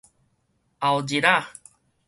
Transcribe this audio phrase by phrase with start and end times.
[0.79, 1.43] 後日仔